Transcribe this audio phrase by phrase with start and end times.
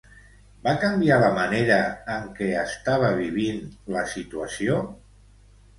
[0.61, 1.77] Va canviar la manera
[2.15, 3.65] en què estava vivint
[3.99, 4.85] la situació?